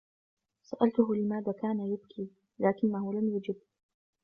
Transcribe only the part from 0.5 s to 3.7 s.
سألته لماذا كان يبكي، لكنه لم يجب.